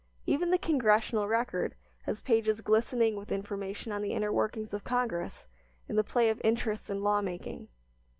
Even 0.25 0.49
the 0.49 0.57
"Congressional 0.57 1.27
Record" 1.27 1.75
has 2.07 2.23
pages 2.23 2.61
glistening 2.61 3.15
with 3.15 3.31
information 3.31 3.91
on 3.91 4.01
the 4.01 4.13
inner 4.13 4.33
workings 4.33 4.73
of 4.73 4.83
Congress 4.83 5.45
and 5.87 5.95
the 5.95 6.03
play 6.03 6.31
of 6.31 6.41
interests 6.43 6.89
in 6.89 7.03
lawmaking. 7.03 7.67